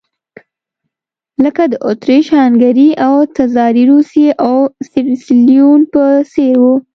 لکه 1.43 1.63
د 1.71 1.73
اتریش-هنګري 1.89 2.89
او 3.05 3.13
تزاري 3.35 3.83
روسیې 3.91 4.29
او 4.47 4.55
سیریلیون 4.89 5.79
په 5.93 6.03
څېر 6.31 6.55
وو. 6.61 6.75